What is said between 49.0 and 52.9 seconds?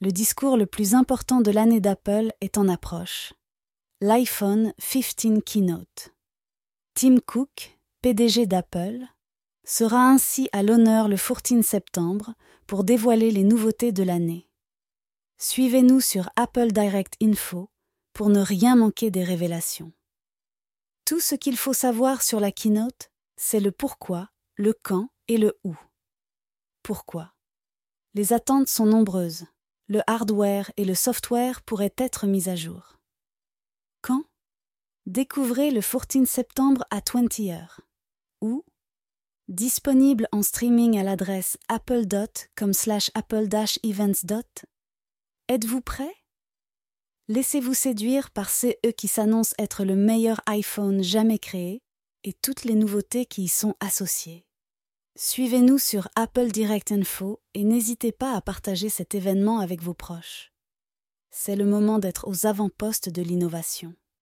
s'annonce être le meilleur iPhone jamais créé et toutes les